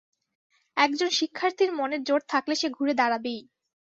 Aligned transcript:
একজন 0.77 1.09
শিক্ষার্থীর 1.11 1.71
মনের 1.73 2.01
জোর 2.03 2.21
থাকলে 2.29 2.55
সে 2.55 2.67
ঘুরে 2.69 2.93
দাঁড়াবেই। 2.93 3.41